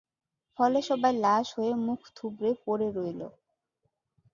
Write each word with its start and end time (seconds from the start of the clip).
ফলে 0.59 0.79
সবাই 0.89 1.13
লাশ 1.19 1.47
হয়ে 1.57 1.73
মুখ 1.85 2.01
থুবড়ে 2.15 2.51
পড়ে 2.65 2.87
রইল। 2.97 3.21